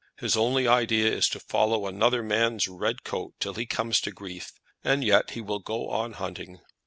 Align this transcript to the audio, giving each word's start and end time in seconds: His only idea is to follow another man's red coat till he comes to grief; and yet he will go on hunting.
His 0.17 0.35
only 0.35 0.67
idea 0.67 1.13
is 1.13 1.29
to 1.29 1.39
follow 1.39 1.85
another 1.85 2.23
man's 2.23 2.67
red 2.67 3.03
coat 3.03 3.35
till 3.39 3.53
he 3.53 3.67
comes 3.67 4.01
to 4.01 4.11
grief; 4.11 4.51
and 4.83 5.03
yet 5.03 5.29
he 5.29 5.41
will 5.41 5.59
go 5.59 5.89
on 5.91 6.13
hunting. 6.13 6.59